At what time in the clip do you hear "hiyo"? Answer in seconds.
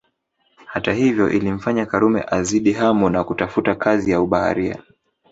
0.95-1.29